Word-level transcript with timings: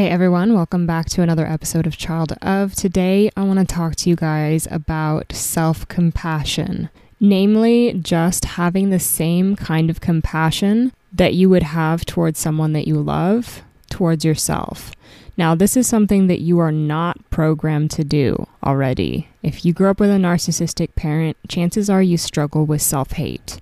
Hey 0.00 0.08
everyone, 0.08 0.54
welcome 0.54 0.86
back 0.86 1.10
to 1.10 1.20
another 1.20 1.46
episode 1.46 1.86
of 1.86 1.98
Child 1.98 2.32
of. 2.40 2.74
Today, 2.74 3.30
I 3.36 3.42
want 3.42 3.58
to 3.58 3.66
talk 3.66 3.96
to 3.96 4.08
you 4.08 4.16
guys 4.16 4.66
about 4.70 5.30
self 5.34 5.86
compassion, 5.88 6.88
namely, 7.20 7.92
just 7.92 8.46
having 8.46 8.88
the 8.88 8.98
same 8.98 9.56
kind 9.56 9.90
of 9.90 10.00
compassion 10.00 10.94
that 11.12 11.34
you 11.34 11.50
would 11.50 11.64
have 11.64 12.06
towards 12.06 12.38
someone 12.38 12.72
that 12.72 12.88
you 12.88 12.94
love, 12.94 13.60
towards 13.90 14.24
yourself. 14.24 14.92
Now, 15.36 15.54
this 15.54 15.76
is 15.76 15.86
something 15.86 16.28
that 16.28 16.40
you 16.40 16.58
are 16.60 16.72
not 16.72 17.18
programmed 17.28 17.90
to 17.90 18.02
do 18.02 18.46
already. 18.64 19.28
If 19.42 19.66
you 19.66 19.74
grew 19.74 19.90
up 19.90 20.00
with 20.00 20.08
a 20.08 20.14
narcissistic 20.14 20.94
parent, 20.94 21.36
chances 21.46 21.90
are 21.90 22.02
you 22.02 22.16
struggle 22.16 22.64
with 22.64 22.80
self 22.80 23.12
hate. 23.12 23.60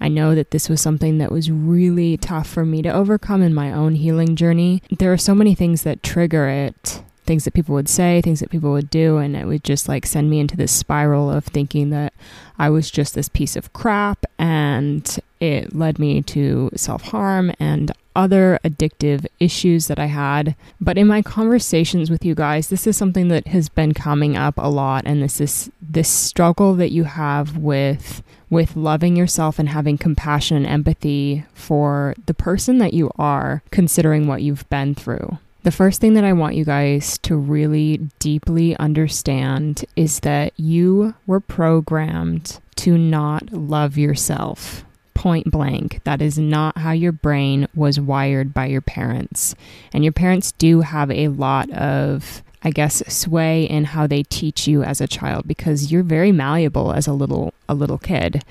I 0.00 0.08
know 0.08 0.34
that 0.34 0.50
this 0.50 0.68
was 0.68 0.80
something 0.80 1.18
that 1.18 1.30
was 1.30 1.50
really 1.50 2.16
tough 2.16 2.48
for 2.48 2.64
me 2.64 2.82
to 2.82 2.88
overcome 2.88 3.42
in 3.42 3.54
my 3.54 3.72
own 3.72 3.96
healing 3.96 4.34
journey. 4.34 4.82
There 4.98 5.12
are 5.12 5.18
so 5.18 5.34
many 5.34 5.54
things 5.54 5.82
that 5.82 6.02
trigger 6.02 6.48
it 6.48 7.02
things 7.30 7.44
that 7.44 7.54
people 7.54 7.76
would 7.76 7.88
say, 7.88 8.20
things 8.20 8.40
that 8.40 8.50
people 8.50 8.72
would 8.72 8.90
do, 8.90 9.18
and 9.18 9.36
it 9.36 9.46
would 9.46 9.62
just 9.62 9.88
like 9.88 10.04
send 10.04 10.28
me 10.28 10.40
into 10.40 10.56
this 10.56 10.72
spiral 10.72 11.30
of 11.30 11.44
thinking 11.44 11.90
that 11.90 12.12
I 12.58 12.70
was 12.70 12.90
just 12.90 13.14
this 13.14 13.28
piece 13.28 13.54
of 13.54 13.72
crap, 13.72 14.26
and 14.36 15.16
it 15.40 15.74
led 15.74 15.98
me 15.98 16.22
to 16.22 16.70
self 16.76 17.02
harm 17.02 17.52
and 17.58 17.92
other 18.14 18.58
addictive 18.64 19.26
issues 19.38 19.86
that 19.86 19.98
I 19.98 20.06
had. 20.06 20.54
But 20.80 20.98
in 20.98 21.06
my 21.06 21.22
conversations 21.22 22.10
with 22.10 22.24
you 22.24 22.34
guys, 22.34 22.68
this 22.68 22.86
is 22.86 22.96
something 22.96 23.28
that 23.28 23.46
has 23.48 23.68
been 23.68 23.94
coming 23.94 24.36
up 24.36 24.54
a 24.58 24.68
lot, 24.68 25.04
and 25.06 25.22
this 25.22 25.40
is 25.40 25.70
this 25.80 26.08
struggle 26.08 26.74
that 26.74 26.92
you 26.92 27.04
have 27.04 27.56
with 27.56 28.22
with 28.50 28.74
loving 28.74 29.14
yourself 29.14 29.60
and 29.60 29.68
having 29.68 29.96
compassion 29.96 30.56
and 30.56 30.66
empathy 30.66 31.44
for 31.54 32.14
the 32.26 32.34
person 32.34 32.78
that 32.78 32.92
you 32.92 33.08
are, 33.16 33.62
considering 33.70 34.26
what 34.26 34.42
you've 34.42 34.68
been 34.68 34.92
through. 34.92 35.38
The 35.62 35.70
first 35.70 36.00
thing 36.00 36.14
that 36.14 36.24
I 36.24 36.32
want 36.32 36.56
you 36.56 36.64
guys 36.64 37.16
to 37.18 37.36
really 37.36 37.98
deeply 38.18 38.76
understand 38.78 39.84
is 39.94 40.20
that 40.20 40.52
you 40.58 41.14
were 41.26 41.38
programmed 41.38 42.58
to 42.76 42.98
not 42.98 43.52
love 43.52 43.96
yourself. 43.96 44.84
Point 45.20 45.50
blank. 45.50 46.00
That 46.04 46.22
is 46.22 46.38
not 46.38 46.78
how 46.78 46.92
your 46.92 47.12
brain 47.12 47.68
was 47.74 48.00
wired 48.00 48.54
by 48.54 48.66
your 48.66 48.80
parents. 48.80 49.54
And 49.92 50.02
your 50.02 50.14
parents 50.14 50.52
do 50.52 50.80
have 50.80 51.10
a 51.10 51.28
lot 51.28 51.70
of 51.72 52.42
I 52.62 52.70
guess 52.70 53.02
sway 53.06 53.64
in 53.64 53.84
how 53.84 54.06
they 54.06 54.22
teach 54.22 54.66
you 54.66 54.82
as 54.82 55.00
a 55.00 55.06
child 55.06 55.46
because 55.46 55.92
you're 55.92 56.02
very 56.02 56.32
malleable 56.32 56.92
as 56.92 57.06
a 57.06 57.12
little 57.12 57.52
a 57.68 57.74
little 57.74 57.98
kid. 57.98 58.42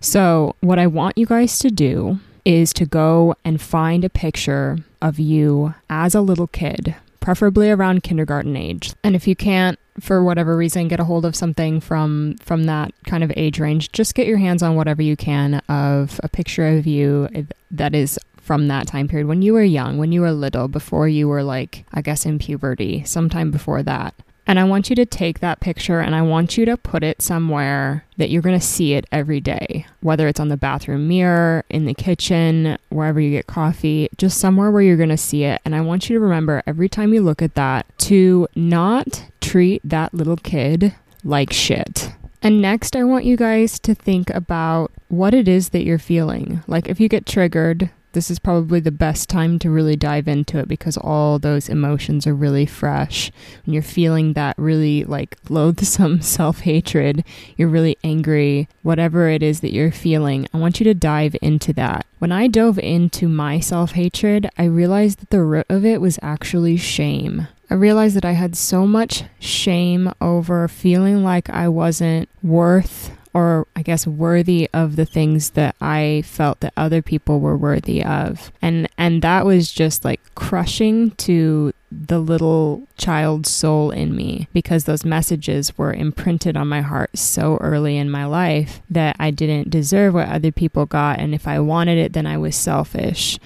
So, 0.00 0.54
what 0.60 0.78
I 0.78 0.86
want 0.86 1.18
you 1.18 1.26
guys 1.26 1.58
to 1.58 1.70
do 1.70 2.20
is 2.44 2.72
to 2.74 2.86
go 2.86 3.34
and 3.44 3.60
find 3.60 4.04
a 4.04 4.10
picture 4.10 4.78
of 5.00 5.18
you 5.18 5.74
as 5.90 6.14
a 6.14 6.20
little 6.20 6.46
kid, 6.46 6.94
preferably 7.18 7.68
around 7.68 8.04
kindergarten 8.04 8.56
age. 8.56 8.94
And 9.02 9.16
if 9.16 9.26
you 9.26 9.34
can't 9.34 9.78
for 10.00 10.22
whatever 10.22 10.56
reason 10.56 10.88
get 10.88 11.00
a 11.00 11.04
hold 11.04 11.24
of 11.24 11.36
something 11.36 11.80
from 11.80 12.36
from 12.40 12.64
that 12.64 12.92
kind 13.06 13.22
of 13.22 13.32
age 13.36 13.58
range, 13.58 13.92
just 13.92 14.14
get 14.14 14.26
your 14.26 14.38
hands 14.38 14.62
on 14.62 14.74
whatever 14.74 15.02
you 15.02 15.16
can 15.16 15.56
of 15.68 16.20
a 16.22 16.28
picture 16.28 16.76
of 16.76 16.86
you 16.86 17.28
that 17.70 17.94
is 17.94 18.18
from 18.42 18.68
that 18.68 18.86
time 18.86 19.06
period 19.06 19.28
when 19.28 19.42
you 19.42 19.52
were 19.52 19.62
young, 19.62 19.98
when 19.98 20.12
you 20.12 20.20
were 20.20 20.32
little, 20.32 20.66
before 20.66 21.08
you 21.08 21.28
were 21.28 21.44
like, 21.44 21.84
I 21.92 22.02
guess, 22.02 22.26
in 22.26 22.38
puberty, 22.38 23.04
sometime 23.04 23.50
before 23.50 23.82
that. 23.84 24.14
And 24.44 24.58
I 24.58 24.64
want 24.64 24.90
you 24.90 24.96
to 24.96 25.06
take 25.06 25.38
that 25.38 25.60
picture 25.60 26.00
and 26.00 26.16
I 26.16 26.22
want 26.22 26.58
you 26.58 26.64
to 26.64 26.76
put 26.76 27.04
it 27.04 27.22
somewhere 27.22 28.04
that 28.16 28.28
you're 28.28 28.42
going 28.42 28.58
to 28.58 28.64
see 28.64 28.94
it 28.94 29.06
every 29.12 29.40
day, 29.40 29.86
whether 30.00 30.26
it's 30.26 30.40
on 30.40 30.48
the 30.48 30.56
bathroom 30.56 31.06
mirror, 31.06 31.64
in 31.70 31.84
the 31.84 31.94
kitchen, 31.94 32.76
wherever 32.88 33.20
you 33.20 33.30
get 33.30 33.46
coffee, 33.46 34.08
just 34.18 34.38
somewhere 34.38 34.72
where 34.72 34.82
you're 34.82 34.96
going 34.96 35.08
to 35.10 35.16
see 35.16 35.44
it. 35.44 35.60
And 35.64 35.76
I 35.76 35.80
want 35.80 36.10
you 36.10 36.16
to 36.16 36.20
remember 36.20 36.62
every 36.66 36.88
time 36.88 37.14
you 37.14 37.22
look 37.22 37.40
at 37.40 37.54
that 37.54 37.86
to 38.00 38.48
not 38.56 39.26
treat 39.52 39.82
that 39.84 40.14
little 40.14 40.38
kid 40.38 40.94
like 41.22 41.52
shit. 41.52 42.14
And 42.40 42.62
next, 42.62 42.96
I 42.96 43.04
want 43.04 43.26
you 43.26 43.36
guys 43.36 43.78
to 43.80 43.94
think 43.94 44.30
about 44.30 44.90
what 45.08 45.34
it 45.34 45.46
is 45.46 45.68
that 45.70 45.84
you're 45.84 45.98
feeling. 45.98 46.62
Like 46.66 46.88
if 46.88 46.98
you 46.98 47.06
get 47.06 47.26
triggered, 47.26 47.90
this 48.12 48.30
is 48.30 48.38
probably 48.38 48.80
the 48.80 48.90
best 48.90 49.28
time 49.28 49.58
to 49.58 49.70
really 49.70 49.94
dive 49.94 50.26
into 50.26 50.56
it 50.58 50.68
because 50.68 50.96
all 50.96 51.38
those 51.38 51.68
emotions 51.68 52.26
are 52.26 52.34
really 52.34 52.64
fresh. 52.64 53.30
When 53.66 53.74
you're 53.74 53.82
feeling 53.82 54.32
that 54.32 54.56
really 54.56 55.04
like 55.04 55.36
loathsome 55.50 56.22
self 56.22 56.60
hatred, 56.60 57.22
you're 57.58 57.68
really 57.68 57.98
angry, 58.02 58.68
whatever 58.80 59.28
it 59.28 59.42
is 59.42 59.60
that 59.60 59.74
you're 59.74 59.92
feeling, 59.92 60.48
I 60.54 60.56
want 60.56 60.80
you 60.80 60.84
to 60.84 60.94
dive 60.94 61.36
into 61.42 61.74
that. 61.74 62.06
When 62.20 62.32
I 62.32 62.46
dove 62.46 62.78
into 62.78 63.28
my 63.28 63.60
self 63.60 63.92
hatred, 63.92 64.48
I 64.56 64.64
realized 64.64 65.18
that 65.18 65.28
the 65.28 65.42
root 65.42 65.66
of 65.68 65.84
it 65.84 66.00
was 66.00 66.18
actually 66.22 66.78
shame. 66.78 67.48
I 67.72 67.74
realized 67.74 68.16
that 68.16 68.26
I 68.26 68.32
had 68.32 68.54
so 68.54 68.86
much 68.86 69.24
shame 69.40 70.12
over 70.20 70.68
feeling 70.68 71.24
like 71.24 71.48
I 71.48 71.68
wasn't 71.68 72.28
worth 72.42 73.16
or 73.32 73.66
I 73.74 73.80
guess 73.80 74.06
worthy 74.06 74.68
of 74.74 74.96
the 74.96 75.06
things 75.06 75.52
that 75.52 75.74
I 75.80 76.22
felt 76.26 76.60
that 76.60 76.74
other 76.76 77.00
people 77.00 77.40
were 77.40 77.56
worthy 77.56 78.04
of. 78.04 78.52
And 78.60 78.90
and 78.98 79.22
that 79.22 79.46
was 79.46 79.72
just 79.72 80.04
like 80.04 80.20
crushing 80.34 81.12
to 81.12 81.72
the 81.90 82.18
little 82.18 82.86
child 82.98 83.46
soul 83.46 83.90
in 83.90 84.14
me 84.14 84.48
because 84.52 84.84
those 84.84 85.06
messages 85.06 85.78
were 85.78 85.94
imprinted 85.94 86.58
on 86.58 86.68
my 86.68 86.82
heart 86.82 87.16
so 87.16 87.56
early 87.62 87.96
in 87.96 88.10
my 88.10 88.26
life 88.26 88.82
that 88.90 89.16
I 89.18 89.30
didn't 89.30 89.70
deserve 89.70 90.12
what 90.12 90.28
other 90.28 90.52
people 90.52 90.84
got 90.84 91.20
and 91.20 91.34
if 91.34 91.48
I 91.48 91.58
wanted 91.58 91.96
it 91.96 92.12
then 92.12 92.26
I 92.26 92.36
was 92.36 92.54
selfish. 92.54 93.38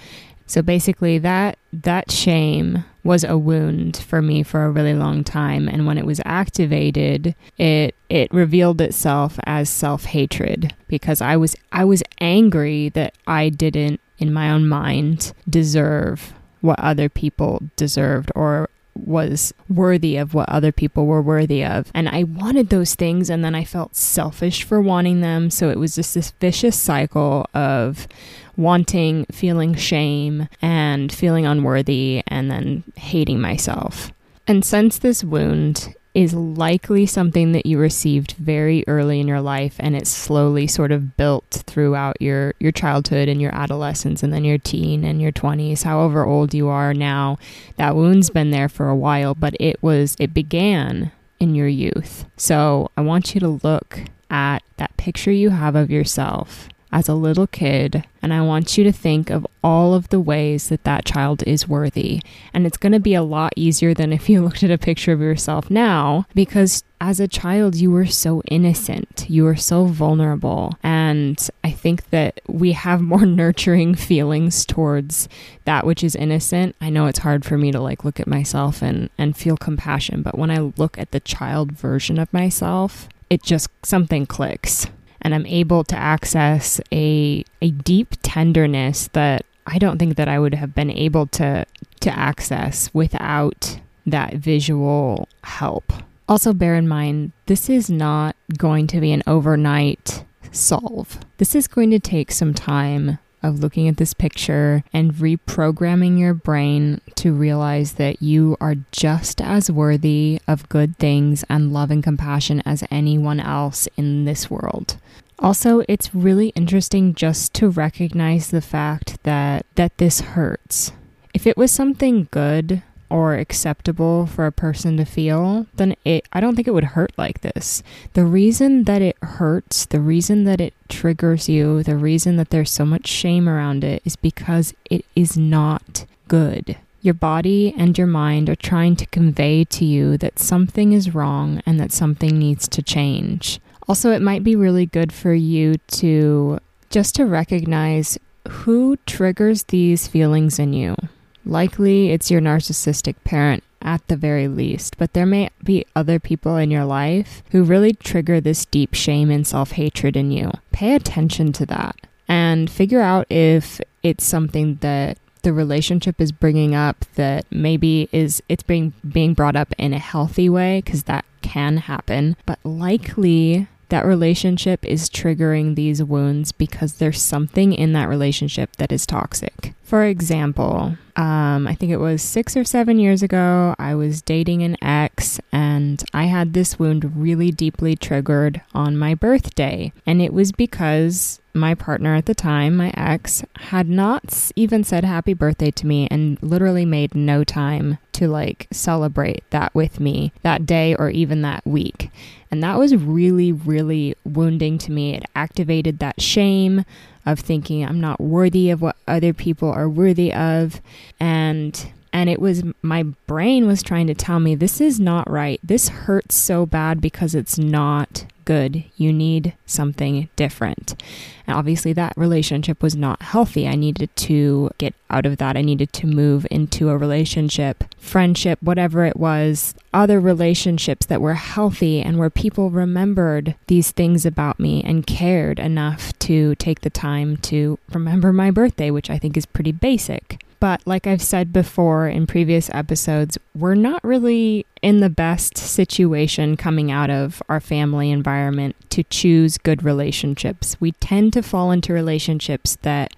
So 0.48 0.62
basically 0.62 1.18
that 1.18 1.58
that 1.72 2.10
shame 2.10 2.84
was 3.06 3.24
a 3.24 3.38
wound 3.38 3.96
for 3.96 4.20
me 4.20 4.42
for 4.42 4.64
a 4.64 4.70
really 4.70 4.94
long 4.94 5.22
time 5.24 5.68
and 5.68 5.86
when 5.86 5.98
it 5.98 6.06
was 6.06 6.20
activated 6.24 7.34
it 7.58 7.94
it 8.08 8.32
revealed 8.32 8.80
itself 8.80 9.38
as 9.44 9.68
self-hatred 9.70 10.74
because 10.88 11.20
I 11.20 11.36
was 11.36 11.56
I 11.72 11.84
was 11.84 12.02
angry 12.20 12.88
that 12.90 13.14
I 13.26 13.48
didn't 13.48 14.00
in 14.18 14.32
my 14.32 14.50
own 14.50 14.68
mind 14.68 15.32
deserve 15.48 16.34
what 16.60 16.80
other 16.80 17.08
people 17.08 17.62
deserved 17.76 18.30
or 18.34 18.68
was 18.94 19.52
worthy 19.68 20.16
of 20.16 20.34
what 20.34 20.48
other 20.48 20.72
people 20.72 21.06
were 21.06 21.22
worthy 21.22 21.64
of. 21.64 21.90
And 21.94 22.08
I 22.08 22.22
wanted 22.24 22.68
those 22.70 22.94
things, 22.94 23.28
and 23.28 23.44
then 23.44 23.54
I 23.54 23.64
felt 23.64 23.94
selfish 23.94 24.62
for 24.62 24.80
wanting 24.80 25.20
them. 25.20 25.50
So 25.50 25.70
it 25.70 25.78
was 25.78 25.94
just 25.94 26.14
this 26.14 26.32
vicious 26.40 26.76
cycle 26.76 27.46
of 27.54 28.08
wanting, 28.56 29.26
feeling 29.32 29.74
shame, 29.74 30.48
and 30.62 31.12
feeling 31.12 31.46
unworthy, 31.46 32.22
and 32.26 32.50
then 32.50 32.84
hating 32.96 33.40
myself. 33.40 34.12
And 34.46 34.64
since 34.64 34.98
this 34.98 35.24
wound 35.24 35.94
is 36.16 36.32
likely 36.32 37.04
something 37.04 37.52
that 37.52 37.66
you 37.66 37.78
received 37.78 38.32
very 38.38 38.82
early 38.88 39.20
in 39.20 39.28
your 39.28 39.42
life 39.42 39.76
and 39.78 39.94
it's 39.94 40.08
slowly 40.08 40.66
sort 40.66 40.90
of 40.90 41.14
built 41.18 41.62
throughout 41.66 42.16
your 42.22 42.54
your 42.58 42.72
childhood 42.72 43.28
and 43.28 43.38
your 43.38 43.54
adolescence 43.54 44.22
and 44.22 44.32
then 44.32 44.42
your 44.42 44.56
teen 44.56 45.04
and 45.04 45.20
your 45.20 45.30
20s 45.30 45.82
however 45.82 46.24
old 46.24 46.54
you 46.54 46.68
are 46.68 46.94
now 46.94 47.36
that 47.76 47.94
wound's 47.94 48.30
been 48.30 48.50
there 48.50 48.68
for 48.68 48.88
a 48.88 48.96
while 48.96 49.34
but 49.34 49.54
it 49.60 49.76
was 49.82 50.16
it 50.18 50.32
began 50.32 51.12
in 51.38 51.54
your 51.54 51.68
youth 51.68 52.24
so 52.38 52.90
i 52.96 53.02
want 53.02 53.34
you 53.34 53.40
to 53.40 53.60
look 53.62 54.00
at 54.30 54.62
that 54.78 54.96
picture 54.96 55.30
you 55.30 55.50
have 55.50 55.76
of 55.76 55.90
yourself 55.90 56.66
as 56.96 57.10
a 57.10 57.14
little 57.14 57.46
kid, 57.46 58.06
and 58.22 58.32
I 58.32 58.40
want 58.40 58.78
you 58.78 58.84
to 58.84 58.90
think 58.90 59.28
of 59.28 59.46
all 59.62 59.92
of 59.92 60.08
the 60.08 60.18
ways 60.18 60.70
that 60.70 60.84
that 60.84 61.04
child 61.04 61.42
is 61.46 61.68
worthy. 61.68 62.22
And 62.54 62.66
it's 62.66 62.78
going 62.78 62.92
to 62.94 62.98
be 62.98 63.12
a 63.12 63.22
lot 63.22 63.52
easier 63.54 63.92
than 63.92 64.14
if 64.14 64.30
you 64.30 64.40
looked 64.44 64.62
at 64.62 64.70
a 64.70 64.78
picture 64.78 65.12
of 65.12 65.20
yourself 65.20 65.70
now, 65.70 66.24
because 66.34 66.84
as 66.98 67.20
a 67.20 67.28
child, 67.28 67.74
you 67.74 67.90
were 67.90 68.06
so 68.06 68.40
innocent, 68.48 69.26
you 69.28 69.44
were 69.44 69.56
so 69.56 69.84
vulnerable. 69.84 70.72
And 70.82 71.38
I 71.62 71.70
think 71.70 72.08
that 72.08 72.40
we 72.48 72.72
have 72.72 73.02
more 73.02 73.26
nurturing 73.42 73.94
feelings 73.94 74.64
towards 74.64 75.28
that 75.66 75.84
which 75.84 76.02
is 76.02 76.16
innocent. 76.16 76.76
I 76.80 76.88
know 76.88 77.08
it's 77.08 77.18
hard 77.18 77.44
for 77.44 77.58
me 77.58 77.72
to 77.72 77.80
like 77.80 78.06
look 78.06 78.20
at 78.20 78.26
myself 78.26 78.80
and, 78.80 79.10
and 79.18 79.36
feel 79.36 79.58
compassion, 79.58 80.22
but 80.22 80.38
when 80.38 80.50
I 80.50 80.72
look 80.78 80.96
at 80.96 81.10
the 81.10 81.20
child 81.20 81.72
version 81.72 82.18
of 82.18 82.32
myself, 82.32 83.06
it 83.28 83.42
just 83.42 83.68
something 83.84 84.24
clicks 84.24 84.86
and 85.22 85.34
I'm 85.34 85.46
able 85.46 85.84
to 85.84 85.96
access 85.96 86.80
a 86.92 87.44
a 87.62 87.70
deep 87.70 88.14
tenderness 88.22 89.08
that 89.12 89.44
I 89.66 89.78
don't 89.78 89.98
think 89.98 90.16
that 90.16 90.28
I 90.28 90.38
would 90.38 90.54
have 90.54 90.74
been 90.74 90.90
able 90.90 91.26
to 91.28 91.66
to 92.00 92.18
access 92.18 92.90
without 92.92 93.80
that 94.06 94.34
visual 94.34 95.28
help. 95.42 95.92
Also 96.28 96.52
bear 96.52 96.74
in 96.74 96.88
mind 96.88 97.32
this 97.46 97.68
is 97.68 97.90
not 97.90 98.36
going 98.56 98.86
to 98.88 99.00
be 99.00 99.12
an 99.12 99.22
overnight 99.26 100.24
solve. 100.52 101.18
This 101.38 101.54
is 101.54 101.68
going 101.68 101.90
to 101.90 101.98
take 101.98 102.32
some 102.32 102.54
time 102.54 103.18
of 103.46 103.60
looking 103.60 103.88
at 103.88 103.96
this 103.96 104.14
picture 104.14 104.82
and 104.92 105.14
reprogramming 105.14 106.18
your 106.18 106.34
brain 106.34 107.00
to 107.14 107.32
realize 107.32 107.94
that 107.94 108.20
you 108.20 108.56
are 108.60 108.76
just 108.92 109.40
as 109.40 109.70
worthy 109.70 110.40
of 110.48 110.68
good 110.68 110.96
things 110.98 111.44
and 111.48 111.72
love 111.72 111.90
and 111.90 112.02
compassion 112.02 112.62
as 112.66 112.84
anyone 112.90 113.40
else 113.40 113.88
in 113.96 114.24
this 114.24 114.50
world. 114.50 114.96
Also, 115.38 115.82
it's 115.88 116.14
really 116.14 116.48
interesting 116.50 117.14
just 117.14 117.52
to 117.54 117.68
recognize 117.68 118.50
the 118.50 118.62
fact 118.62 119.22
that 119.24 119.66
that 119.74 119.96
this 119.98 120.20
hurts. 120.20 120.92
If 121.34 121.46
it 121.46 121.56
was 121.56 121.70
something 121.70 122.28
good, 122.30 122.82
or 123.08 123.34
acceptable 123.34 124.26
for 124.26 124.46
a 124.46 124.52
person 124.52 124.96
to 124.96 125.04
feel, 125.04 125.66
then 125.74 125.94
it 126.04 126.26
I 126.32 126.40
don't 126.40 126.56
think 126.56 126.68
it 126.68 126.74
would 126.74 126.84
hurt 126.84 127.12
like 127.16 127.40
this. 127.40 127.82
The 128.14 128.24
reason 128.24 128.84
that 128.84 129.02
it 129.02 129.16
hurts, 129.22 129.86
the 129.86 130.00
reason 130.00 130.44
that 130.44 130.60
it 130.60 130.74
triggers 130.88 131.48
you, 131.48 131.82
the 131.82 131.96
reason 131.96 132.36
that 132.36 132.50
there's 132.50 132.70
so 132.70 132.84
much 132.84 133.06
shame 133.06 133.48
around 133.48 133.84
it 133.84 134.02
is 134.04 134.16
because 134.16 134.74
it 134.90 135.04
is 135.14 135.36
not 135.36 136.06
good. 136.28 136.76
Your 137.02 137.14
body 137.14 137.72
and 137.76 137.96
your 137.96 138.08
mind 138.08 138.50
are 138.50 138.56
trying 138.56 138.96
to 138.96 139.06
convey 139.06 139.64
to 139.64 139.84
you 139.84 140.16
that 140.18 140.38
something 140.38 140.92
is 140.92 141.14
wrong 141.14 141.62
and 141.64 141.78
that 141.78 141.92
something 141.92 142.38
needs 142.38 142.66
to 142.68 142.82
change. 142.82 143.60
Also, 143.88 144.10
it 144.10 144.22
might 144.22 144.42
be 144.42 144.56
really 144.56 144.86
good 144.86 145.12
for 145.12 145.32
you 145.32 145.76
to 145.88 146.58
just 146.90 147.14
to 147.14 147.24
recognize 147.24 148.18
who 148.48 148.96
triggers 149.06 149.64
these 149.64 150.08
feelings 150.08 150.58
in 150.58 150.72
you. 150.72 150.96
Likely 151.46 152.10
it's 152.10 152.30
your 152.30 152.40
narcissistic 152.40 153.14
parent 153.24 153.62
at 153.80 154.06
the 154.08 154.16
very 154.16 154.48
least, 154.48 154.98
but 154.98 155.12
there 155.12 155.24
may 155.24 155.48
be 155.62 155.86
other 155.94 156.18
people 156.18 156.56
in 156.56 156.72
your 156.72 156.84
life 156.84 157.42
who 157.52 157.62
really 157.62 157.92
trigger 157.92 158.40
this 158.40 158.64
deep 158.64 158.94
shame 158.94 159.30
and 159.30 159.46
self 159.46 159.72
hatred 159.72 160.16
in 160.16 160.32
you. 160.32 160.50
Pay 160.72 160.94
attention 160.94 161.52
to 161.52 161.66
that 161.66 161.96
and 162.26 162.68
figure 162.68 163.00
out 163.00 163.30
if 163.30 163.80
it's 164.02 164.24
something 164.24 164.76
that 164.80 165.18
the 165.42 165.52
relationship 165.52 166.20
is 166.20 166.32
bringing 166.32 166.74
up 166.74 167.04
that 167.14 167.46
maybe 167.52 168.08
is 168.10 168.42
it's 168.48 168.64
being 168.64 168.92
being 169.08 169.32
brought 169.32 169.54
up 169.54 169.72
in 169.78 169.92
a 169.92 169.98
healthy 170.00 170.48
way 170.48 170.82
because 170.84 171.04
that 171.04 171.24
can 171.40 171.76
happen 171.76 172.36
but 172.44 172.58
likely 172.64 173.68
that 173.88 174.04
relationship 174.04 174.84
is 174.84 175.08
triggering 175.08 175.74
these 175.74 176.02
wounds 176.02 176.50
because 176.52 176.94
there's 176.94 177.22
something 177.22 177.72
in 177.72 177.92
that 177.92 178.08
relationship 178.08 178.74
that 178.76 178.90
is 178.90 179.06
toxic. 179.06 179.74
For 179.86 180.02
example, 180.02 180.96
um, 181.14 181.68
I 181.68 181.76
think 181.78 181.92
it 181.92 181.98
was 181.98 182.20
six 182.20 182.56
or 182.56 182.64
seven 182.64 182.98
years 182.98 183.22
ago, 183.22 183.76
I 183.78 183.94
was 183.94 184.20
dating 184.20 184.64
an 184.64 184.76
ex 184.82 185.38
and 185.52 185.65
I 186.12 186.24
had 186.24 186.52
this 186.52 186.78
wound 186.78 187.16
really 187.16 187.50
deeply 187.50 187.96
triggered 187.96 188.60
on 188.74 188.96
my 188.96 189.14
birthday. 189.14 189.92
And 190.06 190.20
it 190.20 190.32
was 190.32 190.52
because 190.52 191.40
my 191.54 191.74
partner 191.74 192.14
at 192.14 192.26
the 192.26 192.34
time, 192.34 192.76
my 192.76 192.92
ex, 192.96 193.44
had 193.56 193.88
not 193.88 194.52
even 194.56 194.84
said 194.84 195.04
happy 195.04 195.34
birthday 195.34 195.70
to 195.72 195.86
me 195.86 196.06
and 196.10 196.40
literally 196.42 196.84
made 196.84 197.14
no 197.14 197.44
time 197.44 197.98
to 198.12 198.28
like 198.28 198.66
celebrate 198.70 199.42
that 199.50 199.74
with 199.74 199.98
me 200.00 200.32
that 200.42 200.66
day 200.66 200.94
or 200.94 201.10
even 201.10 201.42
that 201.42 201.66
week. 201.66 202.10
And 202.50 202.62
that 202.62 202.78
was 202.78 202.94
really, 202.94 203.52
really 203.52 204.14
wounding 204.24 204.78
to 204.78 204.92
me. 204.92 205.14
It 205.14 205.24
activated 205.34 205.98
that 205.98 206.20
shame 206.20 206.84
of 207.24 207.40
thinking 207.40 207.84
I'm 207.84 208.00
not 208.00 208.20
worthy 208.20 208.70
of 208.70 208.80
what 208.80 208.96
other 209.08 209.32
people 209.32 209.70
are 209.70 209.88
worthy 209.88 210.32
of. 210.32 210.80
And 211.18 211.92
and 212.16 212.30
it 212.30 212.40
was 212.40 212.62
my 212.80 213.02
brain 213.26 213.66
was 213.66 213.82
trying 213.82 214.06
to 214.06 214.14
tell 214.14 214.40
me 214.40 214.54
this 214.54 214.80
is 214.80 214.98
not 214.98 215.30
right. 215.30 215.60
This 215.62 215.88
hurts 215.90 216.34
so 216.34 216.64
bad 216.64 216.98
because 216.98 217.34
it's 217.34 217.58
not 217.58 218.24
good. 218.46 218.84
You 218.96 219.12
need 219.12 219.52
something 219.66 220.30
different. 220.34 220.98
And 221.46 221.54
obviously, 221.54 221.92
that 221.92 222.14
relationship 222.16 222.82
was 222.82 222.96
not 222.96 223.20
healthy. 223.20 223.68
I 223.68 223.74
needed 223.74 224.16
to 224.16 224.70
get 224.78 224.94
out 225.10 225.26
of 225.26 225.36
that. 225.36 225.58
I 225.58 225.60
needed 225.60 225.92
to 225.92 226.06
move 226.06 226.46
into 226.50 226.88
a 226.88 226.96
relationship, 226.96 227.84
friendship, 227.98 228.62
whatever 228.62 229.04
it 229.04 229.18
was, 229.18 229.74
other 229.92 230.18
relationships 230.18 231.04
that 231.06 231.20
were 231.20 231.34
healthy 231.34 232.00
and 232.00 232.18
where 232.18 232.30
people 232.30 232.70
remembered 232.70 233.56
these 233.66 233.90
things 233.90 234.24
about 234.24 234.58
me 234.58 234.82
and 234.82 235.06
cared 235.06 235.58
enough 235.58 236.18
to 236.20 236.54
take 236.54 236.80
the 236.80 236.88
time 236.88 237.36
to 237.38 237.78
remember 237.92 238.32
my 238.32 238.50
birthday, 238.50 238.90
which 238.90 239.10
I 239.10 239.18
think 239.18 239.36
is 239.36 239.44
pretty 239.44 239.72
basic. 239.72 240.40
But 240.58 240.80
like 240.86 241.06
I've 241.06 241.22
said 241.22 241.52
before 241.52 242.08
in 242.08 242.26
previous 242.26 242.70
episodes, 242.70 243.36
we're 243.54 243.74
not 243.74 244.02
really 244.02 244.64
in 244.82 245.00
the 245.00 245.10
best 245.10 245.58
situation 245.58 246.56
coming 246.56 246.90
out 246.90 247.10
of 247.10 247.42
our 247.48 247.60
family 247.60 248.10
environment 248.10 248.76
to 248.90 249.02
choose 249.04 249.58
good 249.58 249.82
relationships. 249.82 250.76
We 250.80 250.92
tend 250.92 251.32
to 251.34 251.42
fall 251.42 251.70
into 251.70 251.92
relationships 251.92 252.76
that 252.82 253.14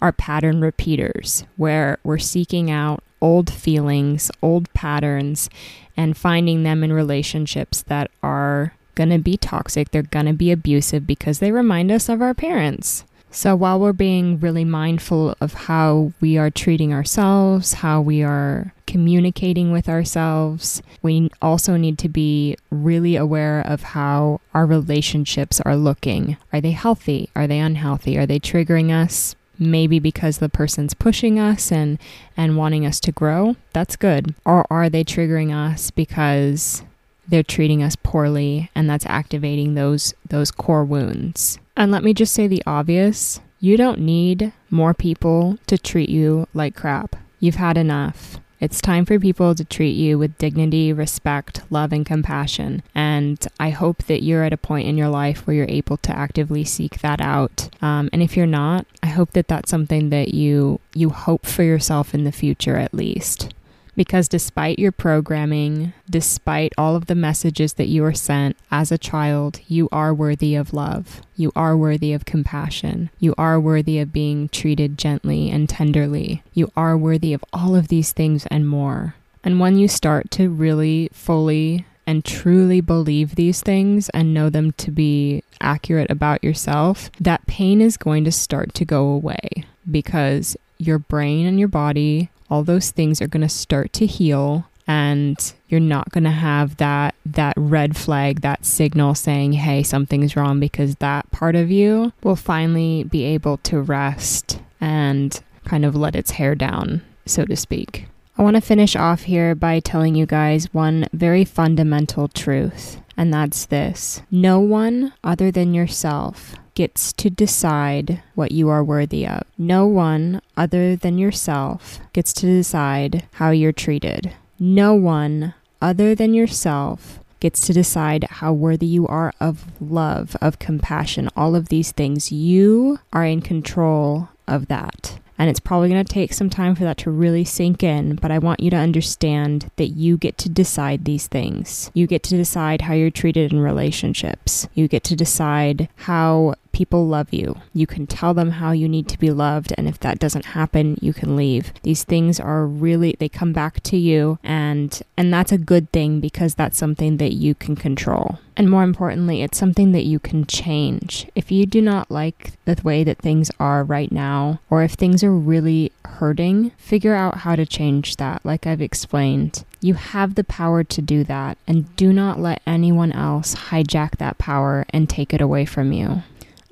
are 0.00 0.12
pattern 0.12 0.60
repeaters, 0.60 1.44
where 1.56 1.98
we're 2.04 2.18
seeking 2.18 2.70
out 2.70 3.02
old 3.20 3.50
feelings, 3.50 4.30
old 4.42 4.72
patterns, 4.74 5.48
and 5.96 6.16
finding 6.16 6.62
them 6.62 6.82
in 6.82 6.92
relationships 6.92 7.82
that 7.82 8.10
are 8.22 8.74
going 8.94 9.10
to 9.10 9.18
be 9.18 9.36
toxic, 9.36 9.90
they're 9.90 10.02
going 10.02 10.26
to 10.26 10.32
be 10.32 10.50
abusive 10.50 11.06
because 11.06 11.38
they 11.38 11.52
remind 11.52 11.90
us 11.90 12.08
of 12.08 12.20
our 12.20 12.34
parents. 12.34 13.04
So 13.34 13.56
while 13.56 13.80
we're 13.80 13.94
being 13.94 14.38
really 14.40 14.64
mindful 14.64 15.34
of 15.40 15.54
how 15.54 16.12
we 16.20 16.36
are 16.36 16.50
treating 16.50 16.92
ourselves, 16.92 17.72
how 17.72 18.02
we 18.02 18.22
are 18.22 18.74
communicating 18.86 19.72
with 19.72 19.88
ourselves, 19.88 20.82
we 21.00 21.30
also 21.40 21.78
need 21.78 21.98
to 22.00 22.10
be 22.10 22.58
really 22.70 23.16
aware 23.16 23.62
of 23.62 23.82
how 23.82 24.42
our 24.52 24.66
relationships 24.66 25.62
are 25.62 25.76
looking. 25.76 26.36
Are 26.52 26.60
they 26.60 26.72
healthy? 26.72 27.30
Are 27.34 27.46
they 27.46 27.58
unhealthy? 27.58 28.18
Are 28.18 28.26
they 28.26 28.38
triggering 28.38 28.92
us? 28.92 29.34
Maybe 29.58 29.98
because 29.98 30.38
the 30.38 30.50
person's 30.50 30.92
pushing 30.92 31.38
us 31.38 31.72
and 31.72 31.98
and 32.36 32.58
wanting 32.58 32.84
us 32.84 33.00
to 33.00 33.12
grow. 33.12 33.56
That's 33.72 33.96
good. 33.96 34.34
Or 34.44 34.66
are 34.70 34.90
they 34.90 35.04
triggering 35.04 35.54
us 35.54 35.90
because 35.90 36.82
they're 37.28 37.42
treating 37.42 37.82
us 37.82 37.96
poorly 37.96 38.70
and 38.74 38.88
that's 38.88 39.06
activating 39.06 39.74
those 39.74 40.14
those 40.28 40.50
core 40.50 40.84
wounds. 40.84 41.58
And 41.76 41.90
let 41.90 42.04
me 42.04 42.14
just 42.14 42.34
say 42.34 42.46
the 42.46 42.62
obvious, 42.66 43.40
you 43.60 43.76
don't 43.76 44.00
need 44.00 44.52
more 44.70 44.94
people 44.94 45.58
to 45.66 45.78
treat 45.78 46.08
you 46.08 46.46
like 46.52 46.74
crap. 46.74 47.16
You've 47.40 47.56
had 47.56 47.78
enough. 47.78 48.38
It's 48.62 48.80
time 48.80 49.04
for 49.04 49.18
people 49.18 49.56
to 49.56 49.64
treat 49.64 49.96
you 49.96 50.20
with 50.20 50.38
dignity, 50.38 50.92
respect, 50.92 51.62
love, 51.68 51.92
and 51.92 52.06
compassion. 52.06 52.84
And 52.94 53.44
I 53.58 53.70
hope 53.70 54.04
that 54.04 54.22
you're 54.22 54.44
at 54.44 54.52
a 54.52 54.56
point 54.56 54.86
in 54.86 54.96
your 54.96 55.08
life 55.08 55.46
where 55.46 55.56
you're 55.56 55.66
able 55.68 55.96
to 55.96 56.16
actively 56.16 56.62
seek 56.62 57.00
that 57.00 57.20
out. 57.20 57.68
Um, 57.82 58.08
and 58.12 58.22
if 58.22 58.36
you're 58.36 58.46
not, 58.46 58.86
I 59.02 59.08
hope 59.08 59.32
that 59.32 59.48
that's 59.48 59.68
something 59.68 60.10
that 60.10 60.34
you 60.34 60.78
you 60.94 61.10
hope 61.10 61.44
for 61.44 61.64
yourself 61.64 62.14
in 62.14 62.22
the 62.22 62.30
future 62.30 62.76
at 62.76 62.94
least. 62.94 63.52
Because 63.94 64.28
despite 64.28 64.78
your 64.78 64.92
programming, 64.92 65.92
despite 66.08 66.72
all 66.78 66.96
of 66.96 67.06
the 67.06 67.14
messages 67.14 67.74
that 67.74 67.88
you 67.88 68.02
were 68.02 68.14
sent 68.14 68.56
as 68.70 68.90
a 68.90 68.98
child, 68.98 69.60
you 69.68 69.88
are 69.92 70.14
worthy 70.14 70.54
of 70.54 70.72
love. 70.72 71.20
You 71.36 71.52
are 71.54 71.76
worthy 71.76 72.12
of 72.12 72.24
compassion. 72.24 73.10
You 73.18 73.34
are 73.36 73.60
worthy 73.60 73.98
of 73.98 74.12
being 74.12 74.48
treated 74.48 74.96
gently 74.96 75.50
and 75.50 75.68
tenderly. 75.68 76.42
You 76.54 76.72
are 76.76 76.96
worthy 76.96 77.34
of 77.34 77.44
all 77.52 77.76
of 77.76 77.88
these 77.88 78.12
things 78.12 78.46
and 78.46 78.66
more. 78.66 79.14
And 79.44 79.60
when 79.60 79.76
you 79.76 79.88
start 79.88 80.30
to 80.32 80.48
really 80.48 81.10
fully 81.12 81.84
and 82.06 82.24
truly 82.24 82.80
believe 82.80 83.34
these 83.34 83.60
things 83.60 84.08
and 84.10 84.34
know 84.34 84.50
them 84.50 84.72
to 84.72 84.90
be 84.90 85.42
accurate 85.60 86.10
about 86.10 86.42
yourself, 86.42 87.10
that 87.20 87.46
pain 87.46 87.80
is 87.80 87.96
going 87.96 88.24
to 88.24 88.32
start 88.32 88.74
to 88.74 88.84
go 88.84 89.06
away 89.06 89.64
because 89.90 90.56
your 90.78 90.98
brain 90.98 91.46
and 91.46 91.58
your 91.58 91.68
body 91.68 92.28
all 92.52 92.62
those 92.62 92.90
things 92.90 93.22
are 93.22 93.26
going 93.26 93.40
to 93.40 93.48
start 93.48 93.94
to 93.94 94.04
heal 94.04 94.66
and 94.86 95.54
you're 95.68 95.80
not 95.80 96.10
going 96.10 96.24
to 96.24 96.30
have 96.30 96.76
that 96.76 97.14
that 97.24 97.54
red 97.56 97.96
flag 97.96 98.42
that 98.42 98.66
signal 98.66 99.14
saying 99.14 99.54
hey 99.54 99.82
something's 99.82 100.36
wrong 100.36 100.60
because 100.60 100.96
that 100.96 101.28
part 101.30 101.56
of 101.56 101.70
you 101.70 102.12
will 102.22 102.36
finally 102.36 103.04
be 103.04 103.24
able 103.24 103.56
to 103.56 103.80
rest 103.80 104.60
and 104.82 105.40
kind 105.64 105.86
of 105.86 105.96
let 105.96 106.14
its 106.14 106.32
hair 106.32 106.54
down 106.54 107.00
so 107.24 107.46
to 107.46 107.56
speak. 107.56 108.06
I 108.36 108.42
want 108.42 108.56
to 108.56 108.60
finish 108.60 108.96
off 108.96 109.22
here 109.22 109.54
by 109.54 109.80
telling 109.80 110.14
you 110.14 110.26
guys 110.26 110.74
one 110.74 111.06
very 111.14 111.46
fundamental 111.46 112.28
truth 112.28 113.00
and 113.16 113.32
that's 113.32 113.64
this. 113.64 114.20
No 114.30 114.60
one 114.60 115.14
other 115.24 115.50
than 115.50 115.72
yourself 115.72 116.56
gets 116.74 117.12
to 117.14 117.30
decide 117.30 118.22
what 118.34 118.52
you 118.52 118.68
are 118.68 118.84
worthy 118.84 119.26
of. 119.26 119.42
No 119.58 119.86
one 119.86 120.40
other 120.56 120.96
than 120.96 121.18
yourself 121.18 122.00
gets 122.12 122.32
to 122.34 122.46
decide 122.46 123.24
how 123.32 123.50
you're 123.50 123.72
treated. 123.72 124.32
No 124.58 124.94
one 124.94 125.54
other 125.80 126.14
than 126.14 126.34
yourself 126.34 127.18
gets 127.40 127.60
to 127.66 127.72
decide 127.72 128.24
how 128.24 128.52
worthy 128.52 128.86
you 128.86 129.06
are 129.08 129.32
of 129.40 129.64
love, 129.80 130.36
of 130.40 130.60
compassion, 130.60 131.28
all 131.36 131.56
of 131.56 131.68
these 131.68 131.90
things. 131.90 132.30
You 132.30 133.00
are 133.12 133.24
in 133.24 133.42
control 133.42 134.28
of 134.46 134.68
that. 134.68 135.18
And 135.42 135.50
it's 135.50 135.58
probably 135.58 135.88
going 135.88 136.04
to 136.04 136.12
take 136.12 136.32
some 136.32 136.48
time 136.48 136.76
for 136.76 136.84
that 136.84 136.98
to 136.98 137.10
really 137.10 137.44
sink 137.44 137.82
in, 137.82 138.14
but 138.14 138.30
I 138.30 138.38
want 138.38 138.60
you 138.60 138.70
to 138.70 138.76
understand 138.76 139.72
that 139.74 139.88
you 139.88 140.16
get 140.16 140.38
to 140.38 140.48
decide 140.48 141.04
these 141.04 141.26
things. 141.26 141.90
You 141.94 142.06
get 142.06 142.22
to 142.22 142.36
decide 142.36 142.82
how 142.82 142.94
you're 142.94 143.10
treated 143.10 143.52
in 143.52 143.58
relationships. 143.58 144.68
You 144.74 144.86
get 144.86 145.02
to 145.02 145.16
decide 145.16 145.88
how 145.96 146.54
people 146.72 147.06
love 147.06 147.32
you. 147.32 147.56
You 147.74 147.86
can 147.86 148.06
tell 148.06 148.34
them 148.34 148.52
how 148.52 148.72
you 148.72 148.88
need 148.88 149.08
to 149.08 149.18
be 149.18 149.30
loved, 149.30 149.72
and 149.76 149.86
if 149.88 150.00
that 150.00 150.18
doesn't 150.18 150.46
happen, 150.46 150.98
you 151.00 151.12
can 151.12 151.36
leave. 151.36 151.72
These 151.82 152.04
things 152.04 152.40
are 152.40 152.66
really 152.66 153.16
they 153.18 153.28
come 153.28 153.52
back 153.52 153.82
to 153.84 153.96
you 153.96 154.38
and 154.42 155.00
and 155.16 155.32
that's 155.32 155.52
a 155.52 155.58
good 155.58 155.90
thing 155.92 156.20
because 156.20 156.54
that's 156.54 156.78
something 156.78 157.18
that 157.18 157.32
you 157.32 157.54
can 157.54 157.76
control. 157.76 158.38
And 158.56 158.68
more 158.68 158.82
importantly, 158.82 159.42
it's 159.42 159.58
something 159.58 159.92
that 159.92 160.04
you 160.04 160.18
can 160.18 160.46
change. 160.46 161.26
If 161.34 161.50
you 161.50 161.64
do 161.64 161.80
not 161.80 162.10
like 162.10 162.52
the 162.64 162.78
way 162.84 163.02
that 163.04 163.18
things 163.18 163.50
are 163.58 163.82
right 163.82 164.12
now, 164.12 164.60
or 164.68 164.82
if 164.82 164.92
things 164.92 165.24
are 165.24 165.32
really 165.32 165.92
hurting, 166.04 166.70
figure 166.76 167.14
out 167.14 167.38
how 167.38 167.56
to 167.56 167.64
change 167.64 168.16
that, 168.16 168.44
like 168.44 168.66
I've 168.66 168.82
explained. 168.82 169.64
You 169.80 169.94
have 169.94 170.34
the 170.34 170.44
power 170.44 170.84
to 170.84 171.02
do 171.02 171.24
that, 171.24 171.58
and 171.66 171.94
do 171.96 172.12
not 172.12 172.38
let 172.38 172.62
anyone 172.66 173.12
else 173.12 173.54
hijack 173.54 174.18
that 174.18 174.38
power 174.38 174.84
and 174.90 175.08
take 175.08 175.32
it 175.32 175.40
away 175.40 175.64
from 175.64 175.92
you. 175.92 176.22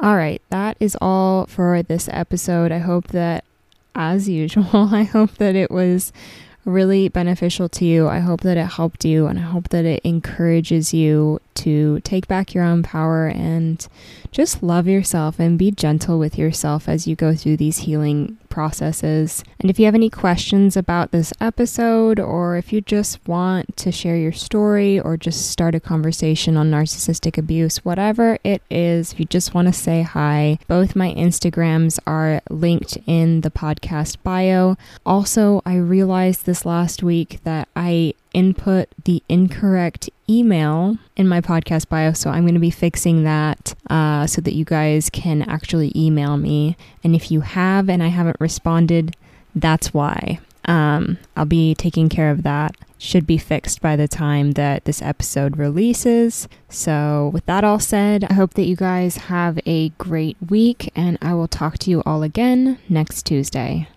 All 0.02 0.16
right, 0.16 0.40
that 0.48 0.78
is 0.80 0.96
all 1.02 1.44
for 1.44 1.82
this 1.82 2.08
episode. 2.10 2.72
I 2.72 2.78
hope 2.78 3.08
that, 3.08 3.44
as 3.94 4.30
usual, 4.30 4.88
I 4.94 5.02
hope 5.02 5.32
that 5.34 5.54
it 5.54 5.70
was 5.70 6.10
really 6.64 7.10
beneficial 7.10 7.68
to 7.68 7.84
you. 7.84 8.08
I 8.08 8.20
hope 8.20 8.40
that 8.40 8.56
it 8.56 8.64
helped 8.64 9.04
you, 9.04 9.26
and 9.26 9.38
I 9.38 9.42
hope 9.42 9.68
that 9.68 9.84
it 9.84 10.00
encourages 10.02 10.94
you 10.94 11.40
to 11.62 12.00
take 12.00 12.28
back 12.28 12.54
your 12.54 12.64
own 12.64 12.82
power 12.82 13.28
and 13.28 13.86
just 14.32 14.62
love 14.62 14.86
yourself 14.86 15.38
and 15.38 15.58
be 15.58 15.70
gentle 15.70 16.18
with 16.18 16.38
yourself 16.38 16.88
as 16.88 17.06
you 17.06 17.16
go 17.16 17.34
through 17.34 17.56
these 17.56 17.78
healing 17.78 18.38
processes. 18.48 19.42
And 19.58 19.70
if 19.70 19.78
you 19.78 19.86
have 19.86 19.94
any 19.94 20.10
questions 20.10 20.76
about 20.76 21.10
this 21.10 21.32
episode, 21.40 22.20
or 22.20 22.56
if 22.56 22.72
you 22.72 22.80
just 22.80 23.26
want 23.26 23.76
to 23.78 23.92
share 23.92 24.16
your 24.16 24.32
story 24.32 25.00
or 25.00 25.16
just 25.16 25.50
start 25.50 25.74
a 25.74 25.80
conversation 25.80 26.56
on 26.56 26.70
narcissistic 26.70 27.38
abuse, 27.38 27.84
whatever 27.84 28.38
it 28.44 28.62
is, 28.70 29.12
if 29.12 29.20
you 29.20 29.26
just 29.26 29.54
want 29.54 29.68
to 29.68 29.72
say 29.72 30.02
hi, 30.02 30.58
both 30.68 30.96
my 30.96 31.12
Instagrams 31.14 31.98
are 32.06 32.40
linked 32.50 32.98
in 33.06 33.40
the 33.40 33.50
podcast 33.50 34.16
bio. 34.22 34.76
Also, 35.06 35.62
I 35.64 35.76
realized 35.76 36.46
this 36.46 36.66
last 36.66 37.02
week 37.02 37.40
that 37.44 37.68
I 37.74 38.14
input 38.32 38.88
the 39.04 39.22
incorrect 39.28 40.10
email 40.28 40.98
in 41.16 41.28
my 41.28 41.40
podcast 41.40 41.88
bio. 41.88 42.12
So 42.12 42.30
I'm 42.30 42.42
going 42.42 42.54
to 42.54 42.60
be 42.60 42.70
fixing 42.70 43.24
that 43.24 43.74
uh, 43.88 44.26
so 44.26 44.40
that 44.40 44.54
you 44.54 44.64
guys 44.64 45.10
can 45.10 45.42
actually 45.42 45.92
email 45.96 46.36
me. 46.36 46.76
And 47.02 47.14
if 47.14 47.30
you 47.30 47.40
have 47.40 47.88
and 47.88 48.02
I 48.02 48.08
haven't 48.08 48.40
responded, 48.40 49.16
that's 49.54 49.92
why. 49.92 50.40
Um, 50.66 51.18
I'll 51.36 51.46
be 51.46 51.74
taking 51.74 52.08
care 52.08 52.30
of 52.30 52.42
that. 52.42 52.76
Should 52.98 53.26
be 53.26 53.38
fixed 53.38 53.80
by 53.80 53.96
the 53.96 54.06
time 54.06 54.52
that 54.52 54.84
this 54.84 55.00
episode 55.00 55.56
releases. 55.56 56.46
So, 56.68 57.30
with 57.32 57.46
that 57.46 57.64
all 57.64 57.78
said, 57.78 58.24
I 58.24 58.34
hope 58.34 58.52
that 58.54 58.66
you 58.66 58.76
guys 58.76 59.16
have 59.16 59.58
a 59.64 59.88
great 59.90 60.36
week, 60.50 60.92
and 60.94 61.16
I 61.22 61.32
will 61.32 61.48
talk 61.48 61.78
to 61.78 61.90
you 61.90 62.02
all 62.04 62.22
again 62.22 62.78
next 62.90 63.22
Tuesday. 63.22 63.88